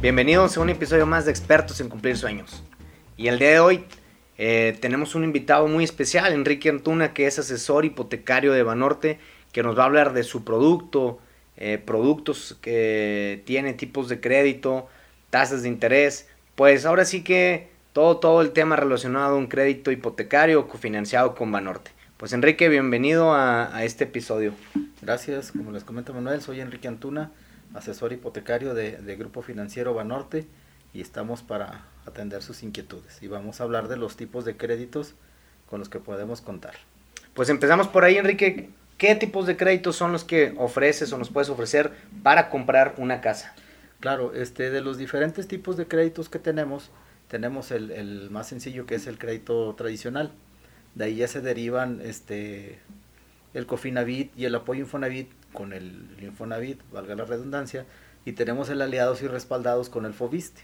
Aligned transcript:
Bienvenidos 0.00 0.56
a 0.56 0.62
un 0.62 0.70
episodio 0.70 1.04
más 1.04 1.26
de 1.26 1.30
Expertos 1.30 1.78
en 1.82 1.90
Cumplir 1.90 2.16
Sueños. 2.16 2.62
Y 3.18 3.28
el 3.28 3.38
día 3.38 3.50
de 3.50 3.60
hoy 3.60 3.84
eh, 4.38 4.78
tenemos 4.80 5.14
un 5.14 5.24
invitado 5.24 5.68
muy 5.68 5.84
especial, 5.84 6.32
Enrique 6.32 6.70
Antuna, 6.70 7.12
que 7.12 7.26
es 7.26 7.38
asesor 7.38 7.84
hipotecario 7.84 8.54
de 8.54 8.62
Banorte, 8.62 9.18
que 9.52 9.62
nos 9.62 9.78
va 9.78 9.82
a 9.82 9.86
hablar 9.86 10.14
de 10.14 10.22
su 10.22 10.42
producto, 10.42 11.18
eh, 11.58 11.76
productos 11.76 12.56
que 12.62 13.42
tiene, 13.44 13.74
tipos 13.74 14.08
de 14.08 14.22
crédito, 14.22 14.88
tasas 15.28 15.64
de 15.64 15.68
interés. 15.68 16.30
Pues 16.54 16.86
ahora 16.86 17.04
sí 17.04 17.22
que 17.22 17.68
todo, 17.92 18.16
todo 18.16 18.40
el 18.40 18.52
tema 18.52 18.76
relacionado 18.76 19.34
a 19.34 19.38
un 19.38 19.48
crédito 19.48 19.90
hipotecario 19.90 20.66
cofinanciado 20.66 21.34
con 21.34 21.52
Banorte. 21.52 21.90
Pues 22.16 22.32
Enrique, 22.32 22.70
bienvenido 22.70 23.34
a, 23.34 23.76
a 23.76 23.84
este 23.84 24.04
episodio. 24.04 24.54
Gracias, 25.02 25.52
como 25.52 25.72
les 25.72 25.84
comenta 25.84 26.14
Manuel, 26.14 26.40
soy 26.40 26.62
Enrique 26.62 26.88
Antuna, 26.88 27.32
asesor 27.74 28.12
hipotecario 28.12 28.74
de, 28.74 29.16
Grupo 29.16 29.42
Financiero 29.42 29.94
Banorte 29.94 30.46
y 30.92 31.00
estamos 31.00 31.42
para 31.42 31.84
atender 32.06 32.42
sus 32.42 32.62
inquietudes 32.62 33.22
y 33.22 33.28
vamos 33.28 33.60
a 33.60 33.64
hablar 33.64 33.88
de 33.88 33.96
los 33.96 34.16
tipos 34.16 34.44
de 34.44 34.56
créditos 34.56 35.14
con 35.68 35.78
los 35.78 35.88
que 35.88 36.00
podemos 36.00 36.40
contar. 36.40 36.74
Pues 37.34 37.48
empezamos 37.48 37.88
por 37.88 38.04
ahí, 38.04 38.16
Enrique. 38.16 38.70
¿Qué 38.98 39.14
tipos 39.14 39.46
de 39.46 39.56
créditos 39.56 39.96
son 39.96 40.12
los 40.12 40.24
que 40.24 40.54
ofreces 40.58 41.12
o 41.12 41.18
nos 41.18 41.30
puedes 41.30 41.48
ofrecer 41.48 41.92
para 42.22 42.50
comprar 42.50 42.94
una 42.98 43.20
casa? 43.20 43.54
Claro, 44.00 44.34
este, 44.34 44.70
de 44.70 44.80
los 44.80 44.98
diferentes 44.98 45.46
tipos 45.46 45.76
de 45.76 45.86
créditos 45.86 46.28
que 46.28 46.38
tenemos, 46.38 46.90
tenemos 47.28 47.70
el, 47.70 47.90
el 47.92 48.30
más 48.30 48.48
sencillo 48.48 48.84
que 48.84 48.96
es 48.96 49.06
el 49.06 49.18
crédito 49.18 49.74
tradicional. 49.74 50.32
De 50.94 51.04
ahí 51.04 51.16
ya 51.16 51.28
se 51.28 51.40
derivan 51.40 52.00
este, 52.02 52.78
el 53.54 53.66
Cofinavit 53.66 54.36
y 54.36 54.44
el 54.44 54.54
apoyo 54.54 54.80
Infonavit 54.80 55.30
con 55.52 55.72
el 55.72 56.16
Infonavit, 56.20 56.80
valga 56.92 57.14
la 57.14 57.24
redundancia, 57.24 57.86
y 58.24 58.32
tenemos 58.32 58.68
el 58.68 58.82
aliados 58.82 59.22
y 59.22 59.28
respaldados 59.28 59.88
con 59.88 60.04
el 60.06 60.12
Fobiste. 60.14 60.62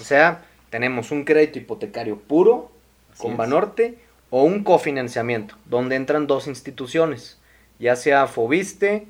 O 0.00 0.04
sea, 0.04 0.44
tenemos 0.70 1.10
un 1.10 1.24
crédito 1.24 1.58
hipotecario 1.58 2.18
puro 2.18 2.70
Así 3.12 3.22
con 3.22 3.32
es. 3.32 3.36
Banorte 3.38 3.98
o 4.30 4.44
un 4.44 4.64
cofinanciamiento, 4.64 5.56
donde 5.66 5.96
entran 5.96 6.26
dos 6.26 6.46
instituciones, 6.46 7.38
ya 7.78 7.96
sea 7.96 8.26
Fobiste 8.26 9.06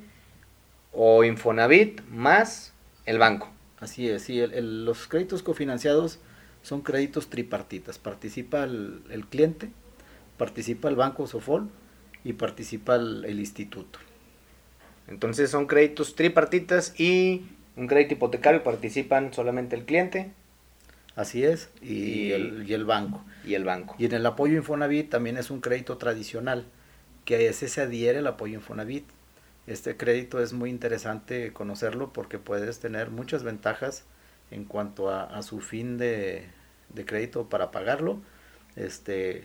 o 0.91 1.23
Infonavit 1.23 2.01
más 2.09 2.73
el 3.05 3.19
banco. 3.19 3.49
Así 3.79 4.09
es, 4.09 4.23
sí, 4.23 4.39
el- 4.39 4.53
el- 4.53 4.85
los 4.85 5.07
créditos 5.07 5.43
cofinanciados 5.43 6.19
son 6.61 6.81
créditos 6.81 7.29
tripartitas. 7.29 7.99
Participa 7.99 8.63
el, 8.63 9.01
el 9.09 9.25
cliente, 9.25 9.69
participa 10.37 10.89
el 10.89 10.95
banco 10.95 11.27
Sofol 11.27 11.69
y 12.23 12.33
participa 12.33 12.95
el, 12.95 13.25
el 13.25 13.39
instituto. 13.39 13.99
Entonces 15.07 15.49
son 15.51 15.67
créditos 15.67 16.15
tripartitas 16.15 16.99
y 16.99 17.45
un 17.75 17.87
crédito 17.87 18.13
hipotecario 18.15 18.63
participan 18.63 19.33
solamente 19.33 19.75
el 19.75 19.85
cliente 19.85 20.31
Así 21.15 21.43
es, 21.43 21.69
y, 21.81 22.29
Y- 22.29 22.31
el, 22.31 22.65
y 22.67 22.73
el 22.73 22.85
banco. 22.85 23.23
y 23.43 23.53
el 23.53 23.63
banco. 23.63 23.95
Y 23.99 24.05
en 24.05 24.13
el 24.13 24.25
apoyo 24.25 24.57
Infonavit 24.57 25.09
también 25.09 25.37
es 25.37 25.51
un 25.51 25.61
crédito 25.61 25.97
tradicional, 25.97 26.65
que 27.25 27.35
a 27.35 27.39
ese 27.39 27.67
se 27.67 27.81
adhiere 27.81 28.19
el 28.19 28.27
apoyo 28.27 28.55
Infonavit. 28.55 29.05
Este 29.67 29.95
crédito 29.95 30.41
es 30.41 30.53
muy 30.53 30.69
interesante 30.69 31.53
conocerlo 31.53 32.11
porque 32.11 32.39
puedes 32.39 32.79
tener 32.79 33.11
muchas 33.11 33.43
ventajas 33.43 34.05
en 34.51 34.65
cuanto 34.65 35.09
a, 35.09 35.23
a 35.23 35.41
su 35.43 35.61
fin 35.61 35.97
de, 35.97 36.45
de 36.93 37.05
crédito 37.05 37.47
para 37.47 37.71
pagarlo, 37.71 38.19
este 38.75 39.43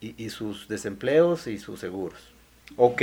y, 0.00 0.22
y 0.22 0.30
sus 0.30 0.68
desempleos 0.68 1.46
y 1.46 1.58
sus 1.58 1.80
seguros. 1.80 2.32
Ok, 2.74 3.02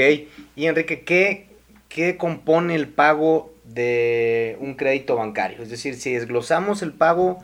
y 0.55 0.65
Enrique, 0.65 1.03
¿qué, 1.03 1.47
¿qué 1.89 2.17
compone 2.17 2.75
el 2.75 2.89
pago 2.89 3.53
de 3.63 4.57
un 4.59 4.75
crédito 4.75 5.15
bancario? 5.15 5.63
Es 5.63 5.69
decir, 5.69 5.95
si 5.95 6.13
desglosamos 6.13 6.81
el 6.81 6.91
pago 6.91 7.39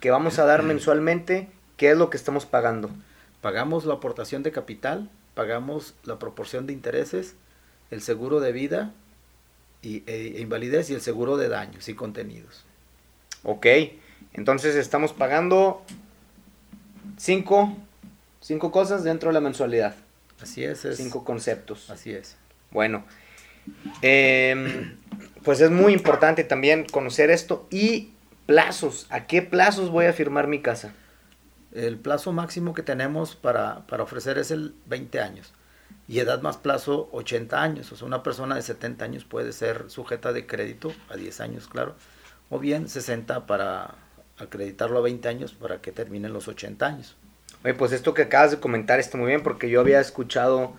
que 0.00 0.10
vamos 0.10 0.38
a 0.38 0.44
dar 0.44 0.62
mensualmente, 0.64 1.48
¿qué 1.76 1.90
es 1.90 1.96
lo 1.96 2.10
que 2.10 2.16
estamos 2.16 2.46
pagando? 2.46 2.90
Pagamos 3.40 3.86
la 3.86 3.94
aportación 3.94 4.42
de 4.42 4.52
capital, 4.52 5.10
pagamos 5.34 5.94
la 6.04 6.18
proporción 6.18 6.66
de 6.66 6.72
intereses, 6.72 7.34
el 7.90 8.02
seguro 8.02 8.40
de 8.40 8.52
vida 8.52 8.92
y, 9.82 9.98
e- 10.06 10.34
e 10.36 10.40
invalidez 10.40 10.90
y 10.90 10.94
el 10.94 11.00
seguro 11.00 11.36
de 11.36 11.48
daños 11.48 11.88
y 11.88 11.94
contenidos. 11.94 12.64
Ok, 13.42 13.66
entonces 14.32 14.76
estamos 14.76 15.12
pagando 15.12 15.82
cinco, 17.18 17.76
cinco 18.40 18.70
cosas 18.70 19.04
dentro 19.04 19.28
de 19.28 19.34
la 19.34 19.40
mensualidad, 19.40 19.94
Así 20.40 20.64
es, 20.64 20.84
es 20.84 20.96
cinco 20.96 21.24
conceptos. 21.24 21.90
así 21.90 22.12
es. 22.12 22.36
Bueno, 22.70 23.04
em, 24.02 24.96
pues 25.42 25.60
es 25.60 25.70
muy 25.70 25.92
importante 25.92 26.44
también 26.44 26.84
conocer 26.84 27.30
esto 27.30 27.66
y 27.70 28.12
plazos. 28.46 29.06
¿A 29.10 29.26
qué 29.26 29.42
plazos 29.42 29.90
voy 29.90 30.06
a 30.06 30.12
firmar 30.12 30.48
mi 30.48 30.60
casa? 30.60 30.92
El 31.72 31.98
plazo 31.98 32.32
máximo 32.32 32.74
que 32.74 32.82
tenemos 32.82 33.36
para, 33.36 33.86
para 33.86 34.02
ofrecer 34.02 34.38
es 34.38 34.50
el 34.50 34.74
20 34.86 35.20
años 35.20 35.52
y 36.06 36.18
edad 36.18 36.42
más 36.42 36.56
plazo 36.56 37.08
80 37.12 37.62
años. 37.62 37.92
O 37.92 37.96
sea, 37.96 38.06
una 38.06 38.22
persona 38.22 38.54
de 38.54 38.62
70 38.62 39.04
años 39.04 39.24
puede 39.24 39.52
ser 39.52 39.84
sujeta 39.88 40.32
de 40.32 40.46
crédito 40.46 40.92
a 41.08 41.16
10 41.16 41.40
años, 41.40 41.68
claro, 41.68 41.94
o 42.50 42.58
bien 42.58 42.88
60 42.88 43.46
para 43.46 43.94
acreditarlo 44.38 44.98
a 44.98 45.02
20 45.02 45.28
años 45.28 45.52
para 45.52 45.80
que 45.80 45.92
terminen 45.92 46.32
los 46.32 46.48
80 46.48 46.86
años. 46.86 47.16
Oye, 47.64 47.74
pues 47.74 47.92
esto 47.92 48.14
que 48.14 48.22
acabas 48.22 48.50
de 48.52 48.60
comentar 48.60 49.00
está 49.00 49.16
muy 49.18 49.28
bien 49.28 49.42
porque 49.42 49.68
yo 49.70 49.80
había 49.80 49.98
escuchado 50.00 50.74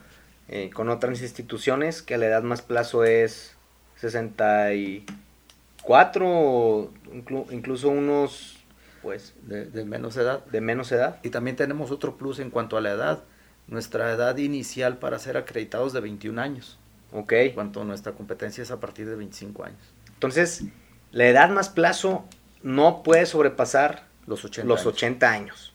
eh, 0.47 0.69
con 0.73 0.89
otras 0.89 1.21
instituciones 1.21 2.01
que 2.03 2.17
la 2.17 2.27
edad 2.27 2.43
más 2.43 2.61
plazo 2.61 3.03
es 3.03 3.55
64 3.97 6.25
o 6.27 6.91
inclu- 7.11 7.47
incluso 7.51 7.89
unos 7.89 8.57
pues 9.01 9.33
De, 9.43 9.65
de 9.65 9.85
menos 9.85 10.17
edad. 10.17 10.43
de 10.45 10.61
menos 10.61 10.91
edad. 10.91 11.19
Y 11.23 11.29
también 11.29 11.55
tenemos 11.55 11.91
otro 11.91 12.17
plus 12.17 12.39
en 12.39 12.49
cuanto 12.49 12.77
a 12.77 12.81
la 12.81 12.91
edad. 12.91 13.23
Nuestra 13.67 14.11
edad 14.11 14.37
inicial 14.37 14.97
para 14.97 15.19
ser 15.19 15.37
acreditados 15.37 15.93
de 15.93 15.99
21 15.99 16.39
años, 16.41 16.79
Ok. 17.11 17.31
en 17.33 17.53
cuanto 17.53 17.83
nuestra 17.83 18.13
competencia 18.13 18.61
es 18.63 18.71
a 18.71 18.79
partir 18.79 19.07
de 19.07 19.15
25 19.15 19.63
años. 19.63 19.79
Entonces, 20.13 20.63
la 21.11 21.27
edad 21.27 21.49
más 21.49 21.69
plazo 21.69 22.25
no 22.63 23.03
puede 23.03 23.25
sobrepasar 23.25 24.05
Los 24.27 24.43
80 24.45 24.67
los 24.67 24.81
años. 24.81 24.93
80 24.93 25.31
años. 25.31 25.73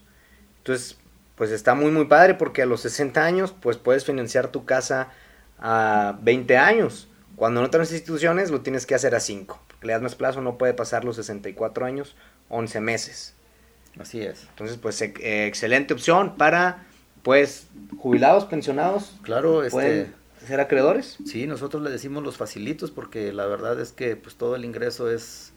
Entonces, 0.59 0.99
pues 1.40 1.52
está 1.52 1.74
muy 1.74 1.90
muy 1.90 2.04
padre 2.04 2.34
porque 2.34 2.60
a 2.60 2.66
los 2.66 2.82
60 2.82 3.24
años 3.24 3.54
pues 3.58 3.78
puedes 3.78 4.04
financiar 4.04 4.48
tu 4.48 4.66
casa 4.66 5.08
a 5.58 6.18
20 6.20 6.58
años. 6.58 7.08
Cuando 7.34 7.60
en 7.60 7.66
otras 7.66 7.90
instituciones 7.92 8.50
lo 8.50 8.60
tienes 8.60 8.84
que 8.84 8.94
hacer 8.94 9.14
a 9.14 9.20
5. 9.20 9.58
Porque 9.66 9.86
la 9.86 9.94
edad 9.94 10.02
más 10.02 10.16
plazo 10.16 10.42
no 10.42 10.58
puede 10.58 10.74
pasar 10.74 11.02
los 11.02 11.16
64 11.16 11.86
años, 11.86 12.14
11 12.50 12.80
meses. 12.82 13.34
Así 13.98 14.20
es. 14.20 14.48
Entonces, 14.50 14.76
pues 14.76 15.00
eh, 15.00 15.46
excelente 15.46 15.94
opción 15.94 16.36
para 16.36 16.84
pues 17.22 17.68
jubilados, 17.96 18.44
pensionados, 18.44 19.14
Claro, 19.22 19.64
este... 19.64 20.12
ser 20.46 20.60
acreedores. 20.60 21.16
Sí, 21.24 21.46
nosotros 21.46 21.82
le 21.82 21.88
decimos 21.88 22.22
los 22.22 22.36
facilitos 22.36 22.90
porque 22.90 23.32
la 23.32 23.46
verdad 23.46 23.80
es 23.80 23.92
que 23.92 24.14
pues 24.14 24.34
todo 24.34 24.56
el 24.56 24.66
ingreso 24.66 25.10
es, 25.10 25.54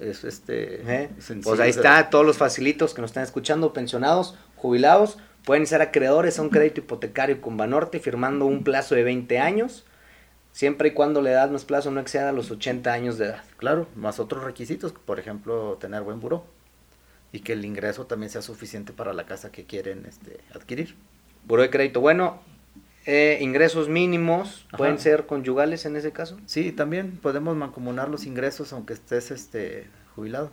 es 0.00 0.24
este 0.24 0.80
¿eh? 0.90 1.10
sencillo, 1.18 1.50
Pues 1.50 1.60
ahí 1.60 1.68
está, 1.68 2.08
todos 2.08 2.24
los 2.24 2.38
facilitos 2.38 2.94
que 2.94 3.02
nos 3.02 3.10
están 3.10 3.24
escuchando, 3.24 3.74
pensionados, 3.74 4.38
jubilados, 4.62 5.18
pueden 5.44 5.66
ser 5.66 5.82
acreedores 5.82 6.38
a 6.38 6.42
un 6.42 6.48
crédito 6.48 6.80
hipotecario 6.80 7.40
con 7.40 7.56
Banorte 7.56 7.98
firmando 7.98 8.46
un 8.46 8.62
plazo 8.62 8.94
de 8.94 9.02
20 9.02 9.38
años, 9.40 9.84
siempre 10.52 10.88
y 10.88 10.92
cuando 10.92 11.20
la 11.20 11.32
edad 11.32 11.50
más 11.50 11.64
plazo 11.64 11.90
no 11.90 12.00
exceda 12.00 12.32
los 12.32 12.50
80 12.50 12.92
años 12.92 13.18
de 13.18 13.26
edad. 13.26 13.42
Claro, 13.56 13.88
más 13.96 14.20
otros 14.20 14.44
requisitos, 14.44 14.92
por 14.92 15.18
ejemplo, 15.18 15.76
tener 15.80 16.02
buen 16.02 16.20
buró 16.20 16.44
y 17.32 17.40
que 17.40 17.54
el 17.54 17.64
ingreso 17.64 18.06
también 18.06 18.30
sea 18.30 18.42
suficiente 18.42 18.92
para 18.92 19.12
la 19.12 19.26
casa 19.26 19.50
que 19.50 19.64
quieren 19.64 20.06
este, 20.06 20.38
adquirir. 20.54 20.94
Buró 21.44 21.62
de 21.62 21.70
crédito 21.70 22.00
bueno, 22.00 22.40
eh, 23.06 23.38
ingresos 23.40 23.88
mínimos, 23.88 24.66
Ajá. 24.68 24.76
pueden 24.76 24.98
ser 24.98 25.26
conyugales 25.26 25.86
en 25.86 25.96
ese 25.96 26.12
caso. 26.12 26.38
Sí, 26.46 26.70
también 26.70 27.18
podemos 27.20 27.56
mancomunar 27.56 28.08
los 28.08 28.26
ingresos 28.26 28.72
aunque 28.72 28.92
estés 28.92 29.32
este 29.32 29.88
jubilado. 30.14 30.50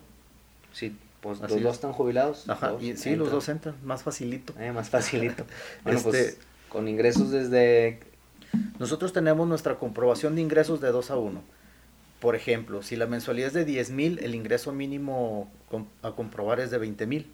Sí, 0.71 0.95
pues 1.21 1.41
Así 1.41 1.53
los 1.55 1.63
dos 1.63 1.71
es. 1.71 1.75
están 1.77 1.91
jubilados. 1.93 2.49
Ajá, 2.49 2.69
dos 2.69 2.81
y 2.81 2.85
sí, 2.97 3.09
entran. 3.09 3.19
los 3.19 3.31
dos 3.31 3.49
entran, 3.49 3.75
más 3.83 4.03
facilito. 4.03 4.53
Eh, 4.59 4.71
más 4.71 4.89
facilito. 4.89 5.45
Bueno, 5.83 5.99
pues 6.01 6.15
Este- 6.15 6.41
con 6.69 6.87
ingresos 6.87 7.31
desde... 7.31 7.99
Nosotros 8.79 9.11
tenemos 9.13 9.47
nuestra 9.47 9.75
comprobación 9.75 10.35
de 10.35 10.41
ingresos 10.41 10.81
de 10.81 10.89
2 10.91 11.11
a 11.11 11.17
1. 11.17 11.41
Por 12.19 12.35
ejemplo, 12.35 12.81
si 12.83 12.95
la 12.95 13.05
mensualidad 13.07 13.47
es 13.49 13.53
de 13.53 13.65
10 13.65 13.91
mil, 13.91 14.19
el 14.19 14.33
ingreso 14.35 14.71
mínimo 14.71 15.49
a 16.01 16.11
comprobar 16.11 16.59
es 16.59 16.69
de 16.71 16.77
20 16.77 17.05
mil. 17.07 17.31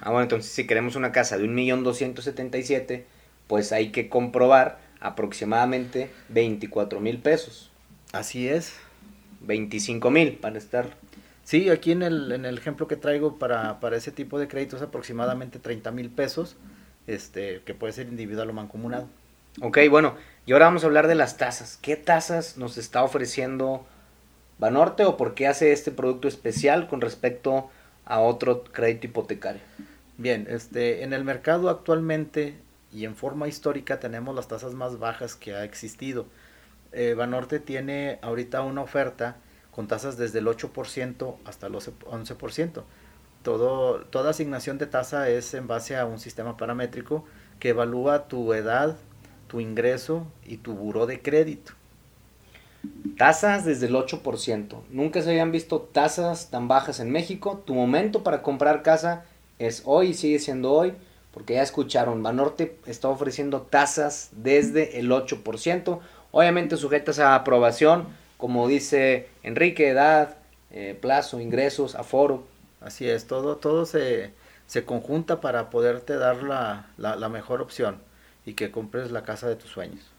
Ah, 0.00 0.10
bueno, 0.10 0.22
entonces 0.22 0.50
si 0.52 0.66
queremos 0.66 0.96
una 0.96 1.12
casa 1.12 1.36
de 1.38 1.44
1.277.000, 1.46 3.02
pues 3.48 3.72
hay 3.72 3.90
que 3.90 4.08
comprobar 4.08 4.78
aproximadamente 5.00 6.10
24 6.28 7.00
mil 7.00 7.18
pesos. 7.18 7.70
Así 8.12 8.48
es. 8.48 8.74
25 9.40 10.10
mil 10.10 10.34
para 10.34 10.58
estar. 10.58 10.90
Sí, 11.44 11.70
aquí 11.70 11.92
en 11.92 12.02
el, 12.02 12.32
en 12.32 12.44
el 12.44 12.56
ejemplo 12.56 12.86
que 12.86 12.96
traigo 12.96 13.38
para, 13.38 13.80
para 13.80 13.96
ese 13.96 14.12
tipo 14.12 14.38
de 14.38 14.48
créditos 14.48 14.80
aproximadamente 14.82 15.58
30 15.58 15.90
mil 15.90 16.10
pesos, 16.10 16.56
este, 17.06 17.62
que 17.64 17.74
puede 17.74 17.92
ser 17.92 18.06
individual 18.08 18.50
o 18.50 18.52
mancomunado. 18.52 19.08
Ok, 19.60 19.78
bueno, 19.90 20.14
y 20.46 20.52
ahora 20.52 20.66
vamos 20.66 20.84
a 20.84 20.86
hablar 20.86 21.08
de 21.08 21.14
las 21.14 21.36
tasas. 21.36 21.78
¿Qué 21.82 21.96
tasas 21.96 22.56
nos 22.56 22.78
está 22.78 23.02
ofreciendo 23.02 23.84
Banorte 24.58 25.04
o 25.04 25.16
por 25.16 25.34
qué 25.34 25.46
hace 25.48 25.72
este 25.72 25.90
producto 25.90 26.28
especial 26.28 26.86
con 26.86 27.00
respecto 27.00 27.70
a 28.04 28.20
otro 28.20 28.64
crédito 28.64 29.08
hipotecario? 29.08 29.60
Bien, 30.18 30.46
este, 30.48 31.02
en 31.02 31.12
el 31.12 31.24
mercado 31.24 31.68
actualmente 31.68 32.54
y 32.92 33.04
en 33.04 33.16
forma 33.16 33.48
histórica 33.48 33.98
tenemos 33.98 34.34
las 34.34 34.48
tasas 34.48 34.74
más 34.74 34.98
bajas 34.98 35.34
que 35.34 35.54
ha 35.54 35.64
existido. 35.64 36.26
Eh, 36.92 37.14
Banorte 37.14 37.58
tiene 37.58 38.18
ahorita 38.22 38.62
una 38.62 38.82
oferta 38.82 39.36
con 39.72 39.88
tasas 39.88 40.16
desde 40.16 40.38
el 40.38 40.46
8% 40.46 41.36
hasta 41.44 41.66
el 41.66 41.74
11%. 41.74 42.82
Todo, 43.42 44.04
toda 44.04 44.30
asignación 44.30 44.78
de 44.78 44.86
tasa 44.86 45.28
es 45.28 45.52
en 45.54 45.66
base 45.66 45.96
a 45.96 46.06
un 46.06 46.20
sistema 46.20 46.56
paramétrico 46.56 47.24
que 47.58 47.70
evalúa 47.70 48.28
tu 48.28 48.52
edad, 48.54 48.96
tu 49.48 49.60
ingreso 49.60 50.26
y 50.44 50.58
tu 50.58 50.74
buro 50.74 51.06
de 51.06 51.20
crédito. 51.20 51.72
Tasas 53.16 53.64
desde 53.64 53.86
el 53.86 53.94
8%. 53.94 54.80
Nunca 54.90 55.22
se 55.22 55.30
habían 55.30 55.52
visto 55.52 55.80
tasas 55.80 56.50
tan 56.50 56.68
bajas 56.68 57.00
en 57.00 57.10
México. 57.10 57.62
Tu 57.64 57.74
momento 57.74 58.22
para 58.22 58.42
comprar 58.42 58.82
casa 58.82 59.24
es 59.58 59.82
hoy 59.84 60.08
y 60.08 60.14
sigue 60.14 60.38
siendo 60.38 60.72
hoy. 60.72 60.94
Porque 61.32 61.54
ya 61.54 61.62
escucharon, 61.62 62.22
Banorte 62.22 62.78
está 62.86 63.08
ofreciendo 63.08 63.62
tasas 63.62 64.30
desde 64.32 64.98
el 64.98 65.10
8%. 65.10 66.00
Obviamente 66.30 66.76
sujetas 66.76 67.18
a 67.18 67.34
aprobación, 67.34 68.08
como 68.42 68.66
dice 68.66 69.28
Enrique, 69.44 69.90
edad, 69.90 70.34
eh, 70.72 70.98
plazo, 71.00 71.38
ingresos, 71.38 71.94
aforo. 71.94 72.44
Así 72.80 73.08
es, 73.08 73.28
todo, 73.28 73.54
todo 73.58 73.86
se, 73.86 74.32
se 74.66 74.84
conjunta 74.84 75.40
para 75.40 75.70
poderte 75.70 76.16
dar 76.16 76.42
la, 76.42 76.86
la, 76.96 77.14
la 77.14 77.28
mejor 77.28 77.62
opción 77.62 77.98
y 78.44 78.54
que 78.54 78.72
compres 78.72 79.12
la 79.12 79.22
casa 79.22 79.48
de 79.48 79.54
tus 79.54 79.70
sueños. 79.70 80.10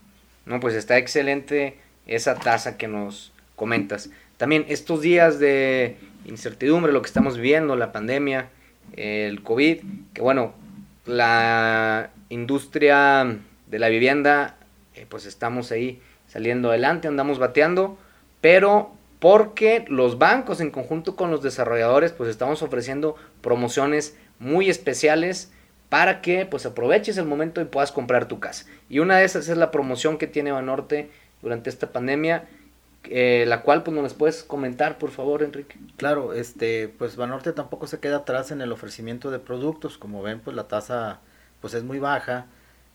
No, 0.45 0.61
pues 0.61 0.73
está 0.73 0.97
excelente 0.97 1.77
esa 2.07 2.35
tasa 2.35 2.77
que 2.77 2.87
nos 2.87 3.33
comentas. 3.57 4.09
También 4.37 4.63
estos 4.69 5.01
días 5.01 5.37
de 5.39 5.97
incertidumbre, 6.23 6.93
lo 6.93 7.01
que 7.01 7.07
estamos 7.07 7.35
viviendo, 7.35 7.75
la 7.75 7.91
pandemia, 7.91 8.51
el 8.95 9.43
COVID, 9.43 9.81
que 10.13 10.21
bueno, 10.21 10.53
la 11.05 12.11
industria 12.29 13.37
de 13.67 13.79
la 13.79 13.89
vivienda, 13.89 14.55
eh, 14.95 15.05
pues 15.09 15.25
estamos 15.25 15.73
ahí 15.73 16.01
saliendo 16.29 16.69
adelante, 16.69 17.09
andamos 17.09 17.37
bateando, 17.37 17.97
pero 18.44 18.92
porque 19.19 19.86
los 19.88 20.18
bancos 20.18 20.60
en 20.60 20.69
conjunto 20.69 21.16
con 21.16 21.31
los 21.31 21.42
desarrolladores, 21.42 22.12
pues 22.12 22.30
estamos 22.30 22.62
ofreciendo 22.62 23.16
promociones 23.40 24.18
muy 24.38 24.69
especiales 24.69 25.50
para 25.88 26.19
que 26.19 26.45
pues 26.45 26.66
aproveches 26.66 27.16
el 27.16 27.24
momento 27.24 27.62
y 27.62 27.66
puedas 27.66 27.94
comprar 27.94 28.28
tu 28.28 28.42
casa. 28.42 28.66
Y 28.90 29.00
una 29.00 29.16
de 29.16 29.24
esas 29.24 29.48
es 29.48 29.56
la 29.56 29.72
promoción 29.72 30.18
que 30.18 30.28
tiene 30.28 30.51
Banorte 30.51 31.10
durante 31.42 31.69
esta 31.69 31.94
pandemia, 31.94 32.44
eh, 33.06 33.45
la 33.48 33.62
cual 33.62 33.84
pues 33.84 33.95
nos 33.95 34.13
puedes 34.13 34.44
comentar, 34.44 34.98
por 34.98 35.12
favor, 35.12 35.42
Enrique. 35.42 35.78
Claro, 35.95 36.34
este, 36.34 36.90
pues 36.90 37.16
Banorte 37.16 37.54
tampoco 37.54 37.88
se 37.88 38.01
queda 38.01 38.18
atrás 38.18 38.51
en 38.51 38.60
el 38.60 38.74
ofrecimiento 38.74 39.31
de 39.31 39.40
productos, 39.40 39.98
como 39.98 40.22
ven, 40.22 40.42
pues 40.42 40.54
la 40.54 40.68
tasa 40.68 41.22
pues 41.62 41.74
es 41.75 41.86
muy 41.86 42.00
baja 42.00 42.48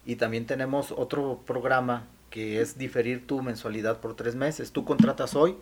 y 0.04 0.16
también 0.16 0.44
tenemos 0.44 0.92
otro 0.92 1.40
programa 1.46 2.04
que 2.30 2.60
es 2.60 2.78
diferir 2.78 3.26
tu 3.26 3.42
mensualidad 3.42 4.00
por 4.00 4.14
tres 4.14 4.34
meses. 4.34 4.72
Tú 4.72 4.84
contratas 4.84 5.34
hoy 5.34 5.56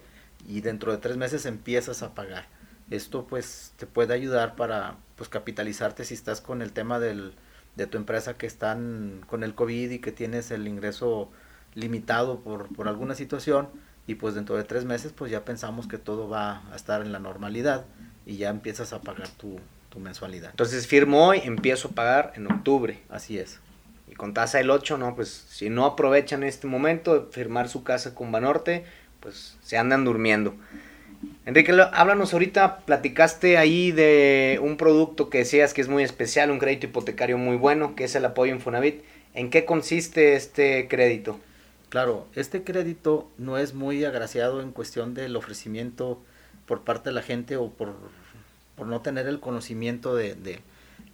y 0.47 0.61
dentro 0.61 0.93
de 0.93 0.99
tres 0.99 1.17
meses 1.17 1.47
empiezas 1.47 2.03
a 2.03 2.15
pagar. 2.15 2.47
Esto 2.91 3.27
pues 3.27 3.73
te 3.77 3.87
puede 3.87 4.15
ayudar 4.15 4.57
para 4.57 4.97
pues 5.17 5.29
capitalizarte 5.29 6.05
si 6.05 6.15
estás 6.15 6.41
con 6.41 6.63
el 6.63 6.73
tema 6.73 7.01
del, 7.01 7.35
de 7.75 7.87
tu 7.87 7.97
empresa 7.99 8.37
que 8.37 8.47
están 8.47 9.23
con 9.27 9.43
el 9.43 9.55
COVID 9.55 9.91
y 9.91 9.99
que 9.99 10.13
tienes 10.13 10.51
el 10.51 10.69
ingreso 10.69 11.31
limitado 11.75 12.41
por, 12.41 12.75
por 12.75 12.89
alguna 12.89 13.15
situación 13.15 13.69
y 14.07 14.15
pues 14.15 14.35
dentro 14.35 14.57
de 14.57 14.65
tres 14.65 14.85
meses 14.85 15.13
pues 15.13 15.31
ya 15.31 15.45
pensamos 15.45 15.89
que 15.89 15.99
todo 15.99 16.29
va 16.29 16.63
a 16.73 16.77
estar 16.77 17.03
en 17.03 17.13
la 17.13 17.19
normalidad 17.19 17.85
y 18.25 18.37
ya 18.37 18.51
empiezas 18.51 18.93
a 18.93 19.01
pagar 19.01 19.29
tu, 19.29 19.59
tu 19.91 19.99
mensualidad. 19.99 20.51
Entonces 20.51 20.87
firmo 20.87 21.27
hoy, 21.27 21.41
empiezo 21.45 21.89
a 21.89 21.91
pagar 21.93 22.33
en 22.37 22.47
octubre. 22.51 23.03
Así 23.09 23.39
es. 23.39 23.61
Con 24.17 24.33
tasa 24.33 24.59
del 24.59 24.71
8, 24.71 24.97
no, 24.99 25.15
pues 25.15 25.29
si 25.49 25.69
no 25.69 25.85
aprovechan 25.85 26.43
este 26.43 26.67
momento 26.67 27.19
de 27.19 27.33
firmar 27.33 27.69
su 27.69 27.85
casa 27.85 28.15
con 28.15 28.33
Banorte, 28.33 28.85
pues 29.21 29.59
se 29.63 29.77
andan 29.77 30.05
durmiendo. 30.05 30.55
Enrique, 31.45 31.73
háblanos 31.93 32.33
ahorita, 32.33 32.79
platicaste 32.81 33.59
ahí 33.59 33.93
de 33.93 34.59
un 34.63 34.77
producto 34.77 35.31
que 35.31 35.39
decías 35.39 35.75
que 35.75 35.81
es 35.81 35.89
muy 35.89 36.03
especial, 36.03 36.51
un 36.51 36.59
crédito 36.59 36.87
hipotecario 36.87 37.39
muy 37.39 37.57
bueno, 37.57 37.95
que 37.95 38.05
es 38.05 38.15
el 38.15 38.25
apoyo 38.25 38.55
Infonavit. 38.55 39.03
¿En 39.35 39.51
qué 39.51 39.65
consiste 39.65 40.35
este 40.35 40.89
crédito? 40.89 41.39
Claro, 41.89 42.27
este 42.35 42.65
crédito 42.65 43.31
no 43.39 43.59
es 43.59 43.75
muy 43.75 44.05
agraciado 44.05 44.61
en 44.61 44.73
cuestión 44.73 45.15
del 45.15 45.37
ofrecimiento 45.37 46.21
por 46.67 46.83
parte 46.83 47.11
de 47.11 47.15
la 47.15 47.23
gente 47.23 47.57
o 47.57 47.69
por, 47.69 47.95
por 48.77 48.87
no 48.87 49.03
tener 49.03 49.27
el 49.27 49.41
conocimiento 49.41 50.17
de 50.17 50.61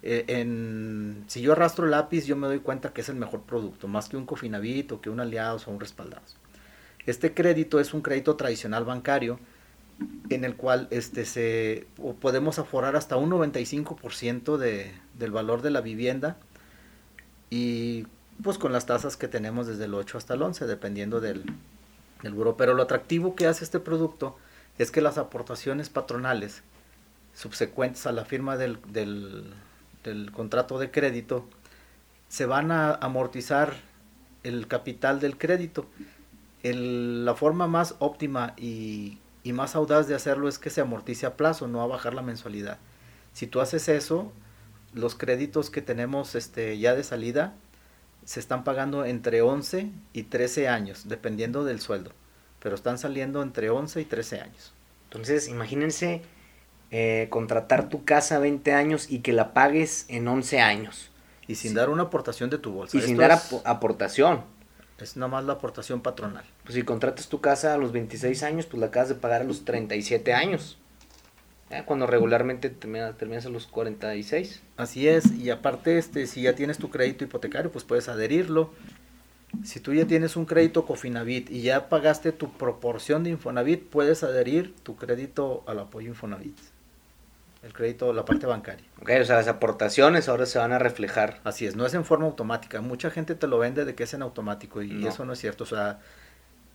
eh, 0.03 1.23
si 1.27 1.41
yo 1.41 1.53
arrastro 1.53 1.87
lápiz 1.87 2.25
yo 2.25 2.35
me 2.35 2.47
doy 2.47 2.59
cuenta 2.59 2.93
que 2.93 3.01
es 3.01 3.09
el 3.09 3.15
mejor 3.15 3.41
producto, 3.41 3.87
más 3.87 4.09
que 4.09 4.17
un 4.17 4.25
Cofinavit 4.25 4.91
o 4.91 5.01
que 5.01 5.09
un 5.09 5.19
Aliados 5.19 5.67
o 5.67 5.71
un 5.71 5.79
Respaldados. 5.79 6.35
Este 7.05 7.33
crédito 7.33 7.79
es 7.79 7.93
un 7.93 8.01
crédito 8.01 8.35
tradicional 8.35 8.85
bancario 8.85 9.39
en 10.29 10.43
el 10.43 10.55
cual 10.55 10.87
este 10.91 11.87
podemos 12.19 12.59
aforar 12.59 12.95
hasta 12.95 13.15
un 13.15 13.31
95% 13.31 14.57
de, 14.57 14.91
del 15.17 15.31
valor 15.31 15.61
de 15.61 15.71
la 15.71 15.81
vivienda 15.81 16.37
y 17.49 18.07
pues 18.41 18.57
con 18.57 18.73
las 18.73 18.85
tasas 18.85 19.15
que 19.15 19.27
tenemos 19.27 19.67
desde 19.67 19.85
el 19.85 19.93
8 19.93 20.17
hasta 20.17 20.33
el 20.33 20.41
11, 20.41 20.65
dependiendo 20.65 21.21
del, 21.21 21.43
del 22.23 22.33
buro. 22.33 22.57
Pero 22.57 22.73
lo 22.73 22.83
atractivo 22.83 23.35
que 23.35 23.47
hace 23.47 23.63
este 23.63 23.79
producto 23.79 24.37
es 24.77 24.91
que 24.91 25.01
las 25.01 25.17
aportaciones 25.17 25.89
patronales 25.89 26.63
subsecuentes 27.33 28.05
a 28.07 28.11
la 28.11 28.25
firma 28.25 28.57
del, 28.57 28.79
del 30.03 30.31
contrato 30.31 30.79
de 30.79 30.91
crédito 30.91 31.47
se 32.27 32.45
van 32.45 32.71
a 32.71 32.93
amortizar 32.95 33.73
el 34.43 34.67
capital 34.67 35.19
del 35.19 35.37
crédito. 35.37 35.85
El, 36.63 37.25
la 37.25 37.35
forma 37.35 37.67
más 37.67 37.95
óptima 37.99 38.53
y, 38.57 39.19
y 39.43 39.53
más 39.53 39.75
audaz 39.75 40.07
de 40.07 40.15
hacerlo 40.15 40.47
es 40.47 40.57
que 40.57 40.69
se 40.69 40.81
amortice 40.81 41.25
a 41.25 41.35
plazo, 41.35 41.67
no 41.67 41.81
a 41.81 41.87
bajar 41.87 42.13
la 42.13 42.21
mensualidad. 42.21 42.77
Si 43.33 43.47
tú 43.47 43.61
haces 43.61 43.89
eso, 43.89 44.31
los 44.93 45.15
créditos 45.15 45.69
que 45.69 45.81
tenemos 45.81 46.35
este, 46.35 46.77
ya 46.79 46.95
de 46.95 47.03
salida 47.03 47.53
se 48.25 48.39
están 48.39 48.63
pagando 48.63 49.05
entre 49.05 49.41
11 49.41 49.91
y 50.13 50.23
13 50.23 50.69
años, 50.69 51.07
dependiendo 51.09 51.65
del 51.65 51.81
sueldo. 51.81 52.11
Pero 52.59 52.75
están 52.75 52.97
saliendo 52.97 53.41
entre 53.41 53.69
11 53.69 54.01
y 54.01 54.05
13 54.05 54.39
años. 54.39 54.73
Entonces, 55.05 55.49
imagínense 55.49 56.21
eh, 56.95 57.25
contratar 57.31 57.89
tu 57.89 58.05
casa 58.05 58.35
a 58.35 58.39
20 58.39 58.71
años 58.71 59.09
y 59.09 59.21
que 59.21 59.33
la 59.33 59.51
pagues 59.55 60.05
en 60.09 60.27
11 60.27 60.61
años. 60.61 61.09
Y 61.47 61.55
sin 61.55 61.71
sí. 61.71 61.75
dar 61.75 61.89
una 61.89 62.03
aportación 62.03 62.51
de 62.51 62.59
tu 62.59 62.71
bolsa. 62.71 62.95
Y 62.95 62.99
Esto 62.99 63.07
sin 63.07 63.17
dar 63.17 63.31
ap 63.31 63.41
aportación. 63.65 64.43
Es 64.99 65.17
nada 65.17 65.27
más 65.27 65.43
la 65.43 65.53
aportación 65.53 66.01
patronal. 66.01 66.45
Pues 66.63 66.75
si 66.75 66.83
contratas 66.83 67.29
tu 67.29 67.41
casa 67.41 67.73
a 67.73 67.77
los 67.77 67.93
26 67.93 68.43
años, 68.43 68.67
pues 68.67 68.79
la 68.79 68.85
acabas 68.85 69.09
de 69.09 69.15
pagar 69.15 69.41
a 69.41 69.43
los 69.43 69.65
37 69.65 70.33
años. 70.33 70.77
Cuando 71.87 72.05
regularmente 72.05 72.69
terminas, 72.69 73.17
terminas 73.17 73.47
a 73.47 73.49
los 73.49 73.65
46. 73.65 74.61
Así 74.77 75.07
es, 75.07 75.31
y 75.31 75.49
aparte, 75.49 75.97
este, 75.97 76.27
si 76.27 76.43
ya 76.43 76.53
tienes 76.53 76.77
tu 76.77 76.91
crédito 76.91 77.23
hipotecario, 77.23 77.71
pues 77.71 77.83
puedes 77.83 78.07
adherirlo. 78.07 78.71
Si 79.63 79.79
tú 79.79 79.95
ya 79.95 80.05
tienes 80.05 80.35
un 80.35 80.45
crédito 80.45 80.85
Cofinavit 80.85 81.49
y 81.49 81.63
ya 81.63 81.89
pagaste 81.89 82.31
tu 82.31 82.51
proporción 82.51 83.23
de 83.23 83.31
Infonavit, 83.31 83.89
puedes 83.89 84.23
adherir 84.23 84.75
tu 84.83 84.95
crédito 84.95 85.63
al 85.65 85.79
apoyo 85.79 86.09
Infonavit. 86.09 86.55
El 87.63 87.73
crédito, 87.73 88.11
la 88.11 88.25
parte 88.25 88.45
bancaria. 88.45 88.85
Ok, 89.01 89.09
o 89.21 89.25
sea, 89.25 89.37
las 89.37 89.47
aportaciones 89.47 90.27
ahora 90.27 90.45
se 90.45 90.59
van 90.59 90.73
a 90.73 90.79
reflejar. 90.79 91.39
Así 91.45 91.65
es, 91.65 91.75
no 91.75 91.85
es 91.85 91.93
en 91.93 92.03
forma 92.03 92.25
automática. 92.25 92.81
Mucha 92.81 93.09
gente 93.09 93.35
te 93.35 93.47
lo 93.47 93.57
vende 93.57 93.85
de 93.85 93.95
que 93.95 94.03
es 94.03 94.13
en 94.13 94.21
automático 94.21 94.81
y 94.81 94.89
no. 94.89 95.07
eso 95.07 95.23
no 95.23 95.33
es 95.33 95.39
cierto. 95.39 95.63
O 95.63 95.67
sea, 95.67 95.99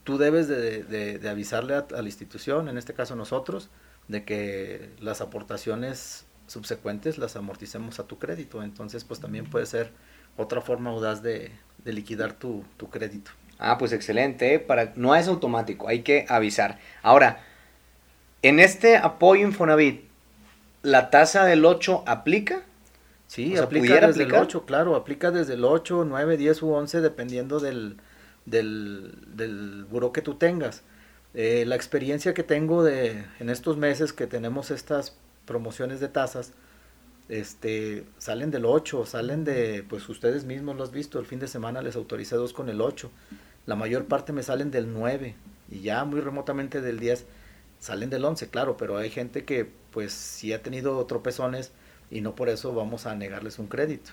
tú 0.05 0.17
debes 0.17 0.49
de, 0.49 0.83
de, 0.85 1.19
de 1.19 1.29
avisarle 1.29 1.75
a, 1.75 1.87
a 1.95 2.03
la 2.03 2.09
institución, 2.09 2.69
en 2.69 2.79
este 2.79 2.95
caso 2.95 3.17
nosotros, 3.17 3.69
de 4.09 4.25
que 4.25 4.91
las 5.01 5.21
aportaciones 5.21 6.25
subsecuentes 6.47 7.19
las 7.19 7.37
amorticemos 7.37 8.01
a 8.01 8.05
tu 8.05 8.19
crédito. 8.19 8.63
Entonces, 8.63 9.05
pues 9.05 9.21
también 9.21 9.45
puede 9.45 9.67
ser 9.67 9.93
otra 10.37 10.61
forma 10.61 10.91
audaz 10.91 11.23
de, 11.23 11.53
de 11.85 11.93
liquidar 11.93 12.33
tu, 12.33 12.65
tu, 12.77 12.89
crédito. 12.89 13.31
Ah, 13.59 13.77
pues 13.79 13.93
excelente. 13.93 14.55
¿eh? 14.55 14.59
Para, 14.59 14.93
no 14.97 15.15
es 15.15 15.29
automático, 15.29 15.89
hay 15.89 16.03
que 16.03 16.27
avisar. 16.29 16.79
Ahora, 17.03 17.45
en 18.43 18.61
este 18.61 18.97
apoyo 18.97 19.47
Infonavit, 19.47 20.08
¿la 20.83 21.11
tasa 21.11 21.45
del 21.45 21.65
8 21.65 22.05
aplica? 22.07 22.63
Sí, 23.27 23.53
o 23.53 23.57
sea, 23.57 23.65
aplica 23.65 23.95
desde 23.95 24.23
aplicar? 24.23 24.41
el 24.41 24.43
8, 24.43 24.65
claro, 24.65 24.97
aplica 24.97 25.31
desde 25.31 25.55
el 25.55 25.65
8, 25.65 26.05
9, 26.07 26.37
10 26.37 26.63
u 26.63 26.71
11, 26.73 27.01
dependiendo 27.01 27.61
del, 27.61 27.97
del, 28.47 29.15
del 29.35 29.85
buró 29.85 30.13
que 30.13 30.23
tú 30.23 30.35
tengas. 30.35 30.83
Eh, 31.35 31.65
la 31.67 31.77
experiencia 31.77 32.33
que 32.33 32.43
tengo 32.43 32.83
de, 32.83 33.25
en 33.39 33.51
estos 33.51 33.77
meses 33.77 34.13
que 34.13 34.27
tenemos 34.27 34.71
estas 34.71 35.17
promociones 35.45 36.01
de 36.01 36.09
tasas, 36.09 36.53
este, 37.29 38.05
salen 38.17 38.51
del 38.51 38.65
8, 38.65 39.05
salen 39.05 39.45
de, 39.45 39.85
pues 39.89 40.09
ustedes 40.09 40.45
mismos 40.45 40.77
lo 40.77 40.85
has 40.85 40.93
visto, 40.93 41.19
el 41.19 41.27
fin 41.27 41.39
de 41.39 41.49
semana 41.49 41.83
les 41.83 41.97
autoricé 41.97 42.37
dos 42.37 42.55
con 42.55 42.71
el 42.71 42.81
8, 42.81 43.11
la 43.67 43.77
mayor 43.77 44.07
parte 44.07 44.33
me 44.33 44.43
salen 44.43 44.71
del 44.71 44.93
9 44.93 45.35
y 45.71 45.81
ya 45.81 46.05
muy 46.05 46.21
remotamente 46.21 46.81
del 46.81 46.99
10. 46.99 47.27
Salen 47.79 48.11
del 48.11 48.25
11, 48.25 48.49
claro, 48.49 48.77
pero 48.77 48.97
hay 48.97 49.11
gente 49.11 49.45
que 49.45 49.67
pues 49.93 50.13
sí 50.13 50.53
ha 50.53 50.63
tenido 50.63 51.05
tropezones 51.07 51.73
y 52.11 52.21
no 52.21 52.35
por 52.35 52.49
eso 52.49 52.75
vamos 52.75 53.07
a 53.07 53.15
negarles 53.15 53.59
un 53.59 53.67
crédito. 53.67 54.11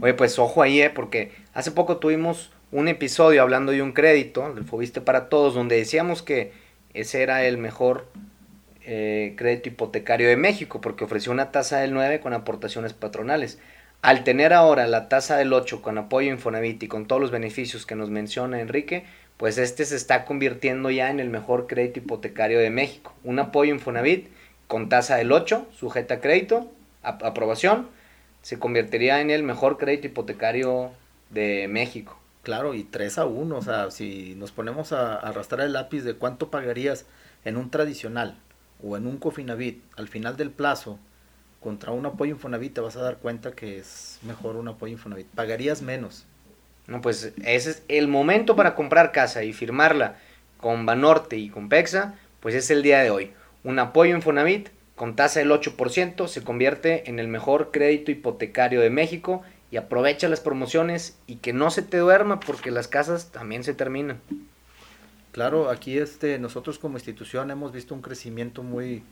Oye, 0.00 0.14
pues 0.14 0.38
ojo 0.38 0.62
ahí, 0.62 0.80
¿eh? 0.80 0.90
porque 0.90 1.32
hace 1.54 1.70
poco 1.70 1.98
tuvimos 1.98 2.50
un 2.70 2.88
episodio 2.88 3.42
hablando 3.42 3.72
de 3.72 3.82
un 3.82 3.92
crédito, 3.92 4.52
del 4.52 4.64
Fobiste 4.64 5.00
para 5.00 5.28
Todos, 5.28 5.54
donde 5.54 5.76
decíamos 5.76 6.22
que 6.22 6.52
ese 6.94 7.22
era 7.22 7.44
el 7.44 7.58
mejor 7.58 8.06
eh, 8.84 9.34
crédito 9.36 9.68
hipotecario 9.68 10.28
de 10.28 10.36
México, 10.36 10.80
porque 10.80 11.04
ofreció 11.04 11.32
una 11.32 11.50
tasa 11.50 11.78
del 11.78 11.94
9 11.94 12.20
con 12.20 12.34
aportaciones 12.34 12.92
patronales. 12.92 13.58
Al 14.00 14.22
tener 14.22 14.52
ahora 14.52 14.86
la 14.86 15.08
tasa 15.08 15.36
del 15.36 15.52
8 15.52 15.82
con 15.82 15.98
apoyo 15.98 16.30
Infonavit 16.30 16.82
y 16.82 16.88
con 16.88 17.06
todos 17.06 17.20
los 17.20 17.30
beneficios 17.30 17.84
que 17.84 17.96
nos 17.96 18.10
menciona 18.10 18.60
Enrique, 18.60 19.04
pues 19.38 19.56
este 19.56 19.84
se 19.84 19.96
está 19.96 20.24
convirtiendo 20.24 20.90
ya 20.90 21.10
en 21.10 21.20
el 21.20 21.30
mejor 21.30 21.66
crédito 21.66 22.00
hipotecario 22.00 22.58
de 22.58 22.70
México. 22.70 23.14
Un 23.24 23.38
apoyo 23.38 23.72
Infonavit 23.72 24.28
con 24.66 24.88
tasa 24.88 25.16
del 25.16 25.32
8, 25.32 25.68
sujeta 25.72 26.14
a 26.14 26.20
crédito, 26.20 26.70
aprobación, 27.02 27.88
se 28.42 28.58
convertiría 28.58 29.20
en 29.20 29.30
el 29.30 29.42
mejor 29.42 29.78
crédito 29.78 30.08
hipotecario 30.08 30.90
de 31.30 31.68
México. 31.68 32.18
Claro, 32.42 32.74
y 32.74 32.82
3 32.82 33.18
a 33.18 33.26
1, 33.26 33.56
o 33.56 33.62
sea, 33.62 33.90
si 33.90 34.34
nos 34.36 34.52
ponemos 34.52 34.92
a, 34.92 35.16
arrastrar 35.16 35.66
el 35.66 35.72
lápiz 35.72 36.02
de 36.02 36.14
cuánto 36.14 36.50
pagarías 36.50 37.06
en 37.44 37.56
un 37.56 37.70
tradicional 37.70 38.36
o 38.82 38.96
en 38.96 39.06
un 39.06 39.18
Cofinavit 39.18 39.82
al 39.96 40.08
final 40.08 40.36
del 40.36 40.50
plazo 40.50 40.98
contra 41.60 41.92
un 41.92 42.06
apoyo 42.06 42.32
Infonavit, 42.32 42.74
te 42.74 42.80
vas 42.80 42.96
a 42.96 43.02
dar 43.02 43.18
cuenta 43.18 43.52
que 43.52 43.78
es 43.78 44.18
mejor 44.22 44.56
un 44.56 44.68
apoyo 44.68 44.92
Infonavit. 44.92 45.26
Pagarías 45.28 45.82
menos. 45.82 46.26
No, 46.88 47.00
pues 47.00 47.32
ese 47.44 47.70
es 47.70 47.82
el 47.86 48.08
momento 48.08 48.56
para 48.56 48.74
comprar 48.74 49.12
casa 49.12 49.44
y 49.44 49.52
firmarla 49.52 50.16
con 50.56 50.86
Banorte 50.86 51.36
y 51.36 51.50
con 51.50 51.68
Pexa, 51.68 52.14
pues 52.40 52.54
es 52.56 52.70
el 52.70 52.82
día 52.82 53.00
de 53.00 53.10
hoy. 53.10 53.32
Un 53.62 53.78
apoyo 53.78 54.16
Infonavit 54.16 54.70
con 54.96 55.14
tasa 55.14 55.38
del 55.38 55.50
8% 55.50 56.26
se 56.26 56.42
convierte 56.42 57.08
en 57.08 57.20
el 57.20 57.28
mejor 57.28 57.70
crédito 57.70 58.10
hipotecario 58.10 58.80
de 58.80 58.90
México 58.90 59.42
y 59.70 59.76
aprovecha 59.76 60.28
las 60.28 60.40
promociones 60.40 61.16
y 61.26 61.36
que 61.36 61.52
no 61.52 61.70
se 61.70 61.82
te 61.82 61.98
duerma 61.98 62.40
porque 62.40 62.70
las 62.70 62.88
casas 62.88 63.30
también 63.30 63.62
se 63.62 63.74
terminan. 63.74 64.20
Claro, 65.32 65.70
aquí 65.70 65.98
este, 65.98 66.38
nosotros 66.38 66.78
como 66.78 66.96
institución 66.96 67.50
hemos 67.50 67.70
visto 67.72 67.94
un 67.94 68.02
crecimiento 68.02 68.62
muy, 68.62 69.04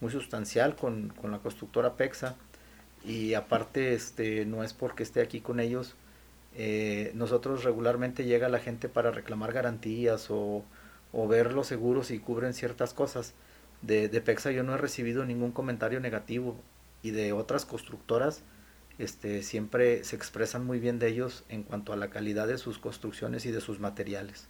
muy 0.00 0.10
sustancial 0.10 0.74
con, 0.74 1.12
la 1.22 1.38
constructora 1.38 1.94
PEXA 1.94 2.34
y 3.04 3.34
aparte 3.34 3.94
este, 3.94 4.44
no 4.44 4.64
es 4.64 4.72
porque 4.72 5.02
esté 5.02 5.20
aquí 5.20 5.40
con 5.40 5.60
ellos, 5.60 5.94
eh, 6.58 7.12
nosotros 7.14 7.64
regularmente 7.64 8.24
llega 8.24 8.48
la 8.48 8.58
gente 8.58 8.90
para 8.90 9.10
reclamar 9.10 9.52
garantías 9.52 10.26
o, 10.28 10.64
ver 11.28 11.54
los 11.54 11.66
seguros 11.66 12.10
y 12.10 12.18
cubren 12.18 12.52
ciertas 12.52 12.92
cosas. 12.92 13.32
De, 13.80 14.08
de 14.08 14.20
PEXA 14.20 14.50
yo 14.50 14.64
no 14.64 14.74
he 14.74 14.76
recibido 14.76 15.24
ningún 15.24 15.52
comentario 15.52 16.00
negativo 16.00 16.56
y 17.02 17.12
de 17.12 17.32
otras 17.32 17.64
constructoras 17.64 18.42
este, 18.98 19.44
siempre 19.44 20.02
se 20.02 20.16
expresan 20.16 20.66
muy 20.66 20.80
bien 20.80 20.98
de 20.98 21.08
ellos 21.08 21.44
en 21.48 21.62
cuanto 21.62 21.92
a 21.92 21.96
la 21.96 22.10
calidad 22.10 22.48
de 22.48 22.58
sus 22.58 22.78
construcciones 22.78 23.46
y 23.46 23.52
de 23.52 23.60
sus 23.60 23.78
materiales. 23.78 24.48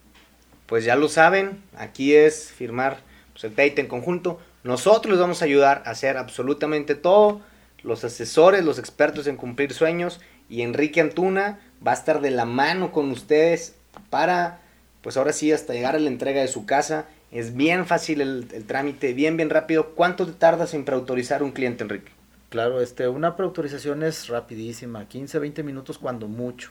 Pues 0.66 0.84
ya 0.84 0.96
lo 0.96 1.08
saben, 1.08 1.62
aquí 1.76 2.14
es 2.14 2.50
firmar 2.50 3.00
pues, 3.32 3.44
el 3.44 3.54
TEIT 3.54 3.78
en 3.78 3.86
conjunto. 3.86 4.40
Nosotros 4.64 5.12
les 5.12 5.20
vamos 5.20 5.42
a 5.42 5.44
ayudar 5.44 5.82
a 5.84 5.90
hacer 5.90 6.16
absolutamente 6.16 6.94
todo. 6.94 7.42
Los 7.82 8.04
asesores, 8.04 8.64
los 8.64 8.78
expertos 8.78 9.26
en 9.26 9.36
cumplir 9.36 9.72
sueños. 9.72 10.20
Y 10.48 10.62
Enrique 10.62 11.02
Antuna 11.02 11.60
va 11.86 11.92
a 11.92 11.94
estar 11.94 12.20
de 12.20 12.30
la 12.30 12.44
mano 12.44 12.92
con 12.92 13.10
ustedes 13.10 13.74
para, 14.10 14.60
pues 15.02 15.16
ahora 15.16 15.32
sí, 15.32 15.52
hasta 15.52 15.72
llegar 15.72 15.96
a 15.96 15.98
la 15.98 16.08
entrega 16.08 16.40
de 16.40 16.48
su 16.48 16.66
casa. 16.66 17.06
Es 17.30 17.54
bien 17.54 17.86
fácil 17.86 18.20
el, 18.20 18.46
trámite, 18.66 19.12
bien, 19.12 19.36
bien 19.36 19.50
rápido. 19.50 19.94
¿Cuánto 19.94 20.26
te 20.26 20.32
tardas 20.32 20.74
en 20.74 20.84
preautorizar 20.84 21.42
un 21.42 21.52
cliente, 21.52 21.84
Enrique? 21.84 22.12
Claro, 22.48 22.80
este, 22.80 23.08
una 23.08 23.36
preautorización 23.36 24.02
es 24.02 24.28
rapidísima, 24.28 25.06
15, 25.06 25.38
20 25.38 25.62
minutos 25.62 25.98
cuando 25.98 26.28
mucho. 26.28 26.70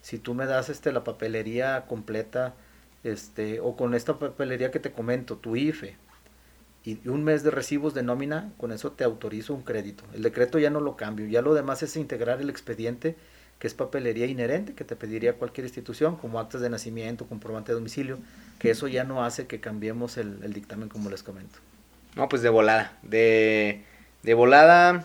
Si 0.00 0.18
tú 0.18 0.34
me 0.34 0.46
das 0.46 0.68
este, 0.68 0.92
la 0.92 1.02
papelería 1.02 1.86
completa, 1.88 2.54
este, 3.02 3.58
o 3.60 3.76
con 3.76 3.94
esta 3.94 4.18
papelería 4.18 4.70
que 4.70 4.78
te 4.78 4.92
comento, 4.92 5.36
tu 5.36 5.56
IFE, 5.56 5.96
y 6.84 7.06
un 7.08 7.24
mes 7.24 7.42
de 7.42 7.50
recibos 7.50 7.94
de 7.94 8.02
nómina, 8.02 8.52
con 8.56 8.72
eso 8.72 8.92
te 8.92 9.04
autorizo 9.04 9.54
un 9.54 9.62
crédito. 9.62 10.04
El 10.14 10.22
decreto 10.22 10.58
ya 10.58 10.70
no 10.70 10.80
lo 10.80 10.96
cambio, 10.96 11.26
ya 11.26 11.42
lo 11.42 11.54
demás 11.54 11.82
es 11.82 11.96
integrar 11.96 12.40
el 12.40 12.48
expediente, 12.48 13.16
que 13.58 13.66
es 13.66 13.74
papelería 13.74 14.26
inherente, 14.26 14.74
que 14.74 14.84
te 14.84 14.96
pediría 14.96 15.34
cualquier 15.34 15.66
institución, 15.66 16.16
como 16.16 16.38
actas 16.38 16.60
de 16.60 16.70
nacimiento, 16.70 17.26
comprobante 17.26 17.72
de 17.72 17.74
domicilio, 17.74 18.18
que 18.58 18.70
eso 18.70 18.88
ya 18.88 19.04
no 19.04 19.24
hace 19.24 19.46
que 19.46 19.60
cambiemos 19.60 20.16
el, 20.16 20.38
el 20.42 20.52
dictamen 20.52 20.88
como 20.88 21.10
les 21.10 21.22
comento. 21.22 21.58
No, 22.14 22.28
pues 22.28 22.42
de 22.42 22.48
volada, 22.48 22.96
de 23.02 23.82
de 24.22 24.34
volada, 24.34 25.04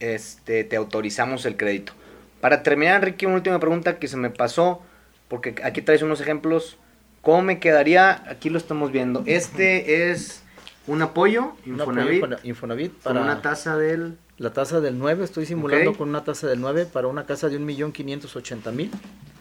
este, 0.00 0.64
te 0.64 0.76
autorizamos 0.76 1.44
el 1.46 1.56
crédito. 1.56 1.92
Para 2.40 2.62
terminar, 2.62 2.96
Enrique, 2.96 3.26
una 3.26 3.36
última 3.36 3.58
pregunta 3.58 3.98
que 3.98 4.08
se 4.08 4.16
me 4.16 4.30
pasó, 4.30 4.82
porque 5.28 5.56
aquí 5.64 5.82
traes 5.82 6.02
unos 6.02 6.20
ejemplos. 6.20 6.76
¿Cómo 7.22 7.42
me 7.42 7.58
quedaría? 7.58 8.22
Aquí 8.30 8.50
lo 8.50 8.58
estamos 8.58 8.92
viendo. 8.92 9.24
Este 9.26 10.10
es 10.10 10.42
un 10.86 11.02
apoyo, 11.02 11.54
Infonavit, 11.64 12.24
Infonavit 12.44 12.92
para 13.02 13.20
una 13.20 13.42
tasa 13.42 13.76
del... 13.76 14.16
La 14.38 14.52
tasa 14.52 14.82
del 14.82 14.98
9, 14.98 15.24
estoy 15.24 15.46
simulando 15.46 15.94
con 15.94 16.10
una 16.10 16.22
tasa 16.22 16.46
del 16.46 16.60
9 16.60 16.86
para 16.92 17.08
una 17.08 17.24
casa 17.24 17.48
de 17.48 17.58
1.580.000. 17.58 18.90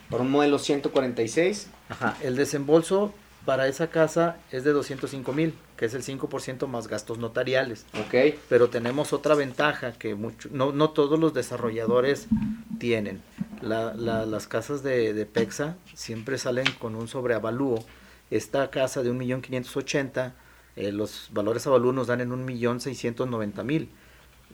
Por 0.10 0.22
un 0.22 0.32
modelo 0.32 0.58
146. 0.58 1.68
Ajá, 1.90 2.16
el 2.22 2.38
desembolso 2.38 3.14
para 3.44 3.68
esa 3.68 3.88
casa 3.88 4.38
es 4.52 4.64
de 4.64 4.72
205 4.72 5.34
mil, 5.34 5.54
que 5.76 5.86
es 5.86 5.94
el 5.94 6.02
5% 6.02 6.68
más 6.68 6.88
gastos 6.88 7.18
notariales. 7.18 7.86
Ok. 8.00 8.38
Pero 8.48 8.70
tenemos 8.70 9.12
otra 9.12 9.36
ventaja 9.36 9.92
que 9.94 10.16
mucho, 10.16 10.48
no, 10.52 10.72
no 10.72 10.92
todos 10.92 11.20
los 11.20 11.34
desarrolladores 11.34 12.28
tienen. 12.80 13.22
las 13.62 14.48
casas 14.48 14.82
de, 14.82 15.14
de, 15.14 15.26
PEXA 15.26 15.76
siempre 15.94 16.38
salen 16.38 16.66
con 16.80 16.96
un 16.96 17.10
sobreavalúo. 17.10 17.84
Esta 18.32 18.72
casa 18.72 19.04
de 19.04 19.12
1.580.000, 19.12 20.32
eh, 20.78 20.92
los 20.92 21.30
valores 21.32 21.68
avalúo 21.68 21.92
nos 21.92 22.08
dan 22.08 22.22
en 22.22 22.32
1.690.000. 22.32 23.88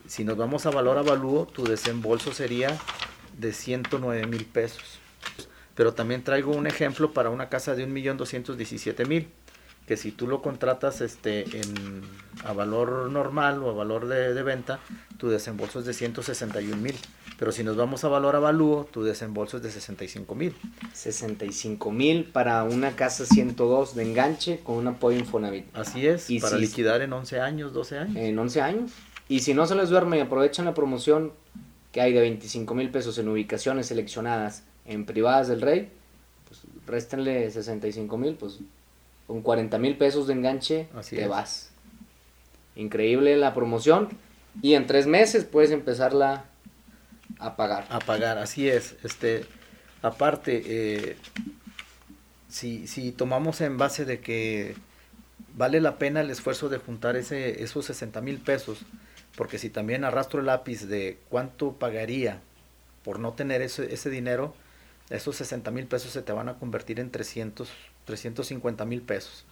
Si 0.07 0.23
nos 0.23 0.37
vamos 0.37 0.65
a 0.65 0.71
valor 0.71 0.97
avalúo, 0.97 1.45
tu 1.45 1.63
desembolso 1.63 2.33
sería 2.33 2.77
de 3.37 3.53
109 3.53 4.27
mil 4.27 4.45
pesos 4.45 5.01
pero 5.75 5.93
también 5.93 6.23
traigo 6.23 6.51
un 6.51 6.67
ejemplo 6.67 7.11
para 7.13 7.29
una 7.29 7.49
casa 7.49 7.75
de 7.75 7.87
1.217.000, 7.87 9.27
que 9.87 9.97
si 9.97 10.11
tú 10.11 10.27
lo 10.27 10.41
contratas 10.41 11.01
este, 11.01 11.41
en, 11.57 12.01
a 12.43 12.53
valor 12.53 13.09
normal 13.09 13.63
o 13.63 13.71
a 13.71 13.73
valor 13.73 14.07
de, 14.07 14.43
venta, 14.43 14.79
tu 15.17 15.29
desembolso 15.29 15.79
es 15.79 15.85
de 15.85 15.93
161.000. 15.93 16.93
Pero 17.39 17.51
si 17.51 17.63
nos 17.63 17.75
vamos 17.75 18.03
a 18.03 18.07
valor 18.07 18.35
avalúo, 18.35 18.87
tu 18.91 19.03
desembolso 19.03 19.57
es 19.57 19.63
de 19.63 19.71
65 19.71 20.35
mil. 20.35 20.53
65 20.93 21.91
mil 21.91 22.25
para 22.25 22.63
una 22.63 22.95
casa 22.95 23.25
102 23.25 23.95
de 23.95 24.03
enganche 24.03 24.59
con 24.59 24.75
un 24.75 24.87
apoyo 24.87 25.17
Infonavit. 25.17 25.65
Así 25.75 26.05
es, 26.05 26.29
y 26.29 26.39
para 26.39 26.57
liquidar 26.57 27.01
en 27.01 27.11
11 27.11 27.39
años, 27.39 27.73
12 27.73 27.97
años. 27.97 28.15
En 28.15 28.37
11 28.37 28.61
años. 28.61 28.91
Y 29.31 29.39
si 29.39 29.53
no 29.53 29.65
se 29.65 29.75
les 29.75 29.87
duerme 29.87 30.17
y 30.17 30.19
aprovechan 30.19 30.65
la 30.65 30.73
promoción 30.73 31.31
que 31.93 32.01
hay 32.01 32.11
de 32.11 32.19
25 32.19 32.75
mil 32.75 32.91
pesos 32.91 33.17
en 33.17 33.29
ubicaciones 33.29 33.87
seleccionadas 33.87 34.63
en 34.85 35.05
privadas 35.05 35.47
del 35.47 35.61
rey, 35.61 35.89
pues 36.49 36.59
réstenle 36.85 37.49
65 37.49 38.17
mil, 38.17 38.35
pues 38.35 38.59
con 39.27 39.41
40 39.41 39.77
mil 39.77 39.95
pesos 39.97 40.27
de 40.27 40.33
enganche 40.33 40.89
te 41.09 41.29
vas. 41.29 41.69
Increíble 42.75 43.37
la 43.37 43.53
promoción 43.53 44.09
y 44.61 44.73
en 44.73 44.85
tres 44.85 45.07
meses 45.07 45.45
puedes 45.45 45.71
empezarla 45.71 46.43
a 47.39 47.55
pagar. 47.55 47.87
A 47.89 47.99
pagar, 47.99 48.37
así 48.37 48.67
es. 48.67 48.97
Este, 49.01 49.45
aparte, 50.01 50.61
eh, 50.65 51.15
si, 52.49 52.85
si 52.85 53.13
tomamos 53.13 53.61
en 53.61 53.77
base 53.77 54.03
de 54.03 54.19
que 54.19 54.75
vale 55.55 55.79
la 55.79 55.97
pena 55.97 56.19
el 56.19 56.31
esfuerzo 56.31 56.67
de 56.67 56.79
juntar 56.79 57.15
ese, 57.15 57.63
esos 57.63 57.85
60 57.85 58.19
mil 58.19 58.39
pesos, 58.39 58.79
porque 59.35 59.57
si 59.57 59.69
también 59.69 60.03
arrastro 60.03 60.39
el 60.39 60.47
lápiz 60.47 60.87
de 60.87 61.17
cuánto 61.29 61.73
pagaría 61.73 62.39
por 63.03 63.19
no 63.19 63.33
tener 63.33 63.61
ese, 63.61 63.93
ese 63.93 64.09
dinero, 64.09 64.53
esos 65.09 65.35
60 65.37 65.71
mil 65.71 65.87
pesos 65.87 66.11
se 66.11 66.21
te 66.21 66.31
van 66.31 66.49
a 66.49 66.55
convertir 66.55 66.99
en 66.99 67.11
300, 67.11 67.69
350 68.05 68.85
mil 68.85 69.01
pesos. 69.01 69.45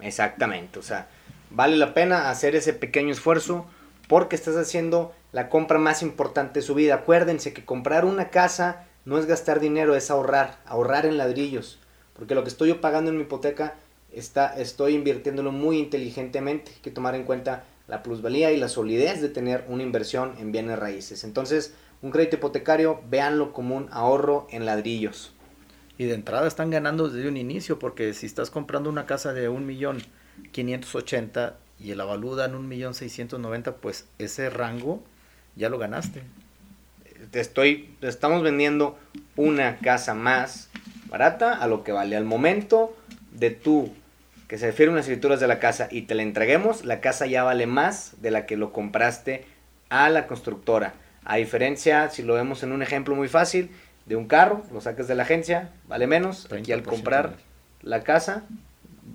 Exactamente, 0.00 0.78
o 0.78 0.82
sea, 0.82 1.08
vale 1.50 1.76
la 1.76 1.94
pena 1.94 2.30
hacer 2.30 2.56
ese 2.56 2.72
pequeño 2.72 3.12
esfuerzo 3.12 3.66
porque 4.08 4.36
estás 4.36 4.56
haciendo 4.56 5.14
la 5.32 5.48
compra 5.48 5.78
más 5.78 6.02
importante 6.02 6.60
de 6.60 6.66
su 6.66 6.74
vida. 6.74 6.94
Acuérdense 6.94 7.52
que 7.52 7.64
comprar 7.64 8.04
una 8.04 8.30
casa 8.30 8.86
no 9.04 9.18
es 9.18 9.26
gastar 9.26 9.60
dinero, 9.60 9.94
es 9.96 10.10
ahorrar, 10.10 10.58
ahorrar 10.66 11.06
en 11.06 11.18
ladrillos, 11.18 11.78
porque 12.14 12.34
lo 12.34 12.42
que 12.42 12.48
estoy 12.48 12.68
yo 12.68 12.80
pagando 12.80 13.10
en 13.10 13.16
mi 13.16 13.24
hipoteca 13.24 13.74
está, 14.12 14.54
estoy 14.56 14.94
invirtiéndolo 14.94 15.52
muy 15.52 15.78
inteligentemente. 15.78 16.72
Hay 16.72 16.80
que 16.80 16.90
tomar 16.90 17.14
en 17.14 17.24
cuenta 17.24 17.64
la 17.86 18.02
plusvalía 18.02 18.52
y 18.52 18.56
la 18.56 18.68
solidez 18.68 19.20
de 19.20 19.28
tener 19.28 19.64
una 19.68 19.82
inversión 19.82 20.34
en 20.38 20.52
bienes 20.52 20.78
raíces. 20.78 21.24
Entonces, 21.24 21.74
un 22.02 22.10
crédito 22.10 22.36
hipotecario, 22.36 23.00
véanlo 23.08 23.52
como 23.52 23.76
un 23.76 23.88
ahorro 23.90 24.46
en 24.50 24.66
ladrillos. 24.66 25.32
Y 25.96 26.04
de 26.04 26.14
entrada 26.14 26.46
están 26.46 26.70
ganando 26.70 27.08
desde 27.08 27.28
un 27.28 27.36
inicio, 27.36 27.78
porque 27.78 28.14
si 28.14 28.26
estás 28.26 28.50
comprando 28.50 28.90
una 28.90 29.06
casa 29.06 29.32
de 29.32 29.48
un 29.48 29.66
millón 29.66 30.02
580 30.52 31.56
y 31.78 31.92
el 31.92 32.00
avaluda 32.00 32.46
en 32.46 32.54
1.690.000, 32.54 33.74
pues 33.80 34.06
ese 34.18 34.50
rango 34.50 35.02
ya 35.56 35.68
lo 35.68 35.78
ganaste. 35.78 36.22
Te 37.30 37.40
estoy, 37.40 37.94
te 38.00 38.08
estamos 38.08 38.42
vendiendo 38.42 38.98
una 39.36 39.78
casa 39.78 40.14
más 40.14 40.68
barata 41.08 41.54
a 41.54 41.66
lo 41.66 41.84
que 41.84 41.92
vale. 41.92 42.16
Al 42.16 42.24
momento 42.24 42.96
de 43.32 43.50
tú 43.50 43.92
que 44.54 44.58
se 44.58 44.66
refiere 44.66 44.92
unas 44.92 45.06
escrituras 45.06 45.40
de 45.40 45.48
la 45.48 45.58
casa 45.58 45.88
y 45.90 46.02
te 46.02 46.14
la 46.14 46.22
entreguemos, 46.22 46.84
la 46.84 47.00
casa 47.00 47.26
ya 47.26 47.42
vale 47.42 47.66
más 47.66 48.12
de 48.22 48.30
la 48.30 48.46
que 48.46 48.56
lo 48.56 48.72
compraste 48.72 49.44
a 49.88 50.08
la 50.10 50.28
constructora. 50.28 50.94
A 51.24 51.38
diferencia, 51.38 52.08
si 52.10 52.22
lo 52.22 52.34
vemos 52.34 52.62
en 52.62 52.70
un 52.70 52.80
ejemplo 52.80 53.16
muy 53.16 53.26
fácil, 53.26 53.70
de 54.06 54.14
un 54.14 54.28
carro, 54.28 54.62
lo 54.72 54.80
sacas 54.80 55.08
de 55.08 55.16
la 55.16 55.24
agencia, 55.24 55.72
vale 55.88 56.06
menos. 56.06 56.46
Aquí 56.52 56.70
al 56.70 56.84
comprar 56.84 57.34
la 57.82 58.04
casa, 58.04 58.44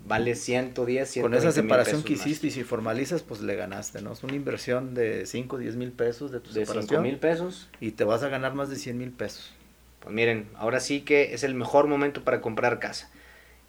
vale 0.05 0.36
110, 0.36 1.10
120 1.10 1.22
Con 1.22 1.34
esa 1.34 1.55
separación 1.55 2.03
que 2.03 2.12
hiciste 2.12 2.48
y 2.48 2.51
si 2.51 2.65
formalizas, 2.65 3.22
pues 3.22 3.39
le 3.39 3.55
ganaste, 3.55 4.01
¿no? 4.01 4.12
Es 4.12 4.24
una 4.25 4.36
inversión 4.36 4.93
de 4.93 5.25
5, 5.25 5.58
10 5.58 5.77
mil 5.77 5.93
pesos 5.93 6.34
de 6.34 6.41
tu 6.41 6.51
de 6.51 6.65
separación. 6.65 7.01
mil 7.01 7.15
pesos. 7.15 7.69
Y 7.79 7.91
te 7.91 8.03
vas 8.03 8.24
a 8.24 8.27
ganar 8.27 8.55
más 8.55 8.69
de 8.69 8.75
100 8.75 8.98
mil 8.98 9.12
pesos. 9.12 9.53
Pues 10.01 10.13
miren, 10.13 10.50
ahora 10.55 10.81
sí 10.81 11.00
que 11.00 11.34
es 11.34 11.46
el 11.46 11.55
mejor 11.55 11.88
momento 11.88 12.25
para 12.25 12.41
comprar 12.41 12.79
casa. 12.79 13.10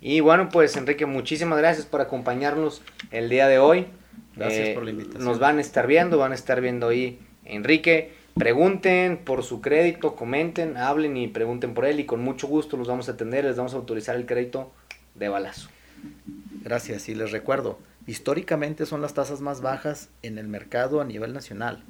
Y 0.00 0.20
bueno, 0.20 0.48
pues 0.48 0.76
Enrique, 0.76 1.06
muchísimas 1.06 1.58
gracias 1.58 1.86
por 1.86 2.00
acompañarnos 2.00 2.82
el 3.10 3.28
día 3.28 3.48
de 3.48 3.58
hoy. 3.58 3.86
Gracias 4.34 4.68
eh, 4.68 4.74
por 4.74 4.84
la 4.84 4.90
invitación. 4.90 5.24
Nos 5.24 5.38
van 5.38 5.58
a 5.58 5.60
estar 5.60 5.86
viendo, 5.86 6.18
van 6.18 6.32
a 6.32 6.34
estar 6.34 6.60
viendo 6.60 6.88
ahí 6.88 7.18
Enrique. 7.44 8.12
Pregunten 8.34 9.18
por 9.18 9.42
su 9.42 9.60
crédito, 9.60 10.16
comenten, 10.16 10.76
hablen 10.76 11.16
y 11.16 11.28
pregunten 11.28 11.74
por 11.74 11.84
él 11.84 12.00
y 12.00 12.06
con 12.06 12.22
mucho 12.22 12.46
gusto 12.46 12.76
los 12.76 12.88
vamos 12.88 13.08
a 13.08 13.12
atender, 13.12 13.44
les 13.44 13.56
vamos 13.56 13.74
a 13.74 13.76
autorizar 13.76 14.16
el 14.16 14.24
crédito 14.24 14.72
de 15.14 15.28
balazo. 15.28 15.68
Gracias 16.62 17.08
y 17.08 17.14
les 17.14 17.32
recuerdo, 17.32 17.78
históricamente 18.06 18.86
son 18.86 19.02
las 19.02 19.14
tasas 19.14 19.40
más 19.40 19.60
bajas 19.60 20.08
en 20.22 20.38
el 20.38 20.48
mercado 20.48 21.00
a 21.00 21.04
nivel 21.04 21.34
nacional. 21.34 21.82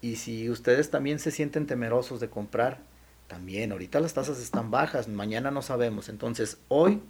Y 0.00 0.16
si 0.16 0.48
ustedes 0.48 0.90
también 0.90 1.18
se 1.18 1.30
sienten 1.30 1.66
temerosos 1.66 2.20
de 2.20 2.30
comprar, 2.30 2.78
también 3.30 3.70
ahorita 3.70 4.00
las 4.00 4.12
tasas 4.12 4.40
están 4.40 4.72
bajas, 4.72 5.06
mañana 5.06 5.52
no 5.52 5.62
sabemos, 5.62 6.08
entonces 6.08 6.58
hoy 6.66 7.00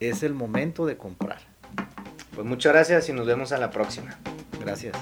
es 0.00 0.24
el 0.24 0.34
momento 0.34 0.86
de 0.86 0.96
comprar. 0.96 1.38
Pues 2.34 2.44
muchas 2.44 2.72
gracias 2.72 3.08
y 3.08 3.12
nos 3.12 3.28
vemos 3.28 3.52
a 3.52 3.58
la 3.58 3.70
próxima. 3.70 4.18
Gracias. 4.60 4.96